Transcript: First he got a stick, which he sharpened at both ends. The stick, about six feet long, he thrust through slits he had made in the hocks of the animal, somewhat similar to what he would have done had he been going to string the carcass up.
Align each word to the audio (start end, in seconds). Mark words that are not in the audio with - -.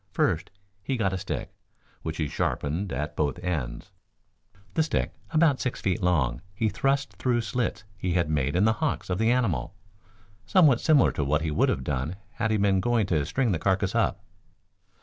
First 0.13 0.49
he 0.81 0.97
got 0.97 1.13
a 1.13 1.17
stick, 1.19 1.53
which 2.01 2.17
he 2.17 2.27
sharpened 2.27 2.91
at 2.91 3.15
both 3.15 3.37
ends. 3.43 3.91
The 4.73 4.81
stick, 4.81 5.13
about 5.29 5.59
six 5.61 5.79
feet 5.79 6.01
long, 6.01 6.41
he 6.55 6.69
thrust 6.69 7.13
through 7.17 7.41
slits 7.41 7.83
he 7.95 8.13
had 8.13 8.27
made 8.27 8.55
in 8.55 8.65
the 8.65 8.73
hocks 8.81 9.11
of 9.11 9.19
the 9.19 9.29
animal, 9.31 9.75
somewhat 10.43 10.81
similar 10.81 11.11
to 11.11 11.23
what 11.23 11.43
he 11.43 11.51
would 11.51 11.69
have 11.69 11.83
done 11.83 12.15
had 12.31 12.49
he 12.49 12.57
been 12.57 12.79
going 12.79 13.05
to 13.05 13.23
string 13.27 13.51
the 13.51 13.59
carcass 13.59 13.93
up. 13.93 14.23